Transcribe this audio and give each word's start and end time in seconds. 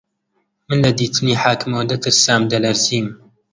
من 0.67 0.77
لە 0.85 0.91
دیتنی 0.99 1.33
حاکم 1.43 1.71
ئەوەندە 1.73 1.97
ترسام 2.03 2.41
دەلەرزیم 2.51 3.07